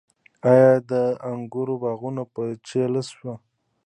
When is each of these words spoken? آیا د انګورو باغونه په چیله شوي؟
آیا 0.51 0.71
د 0.91 0.91
انګورو 1.31 1.75
باغونه 1.83 2.23
په 2.33 2.41
چیله 2.67 3.01
شوي؟ 3.11 3.33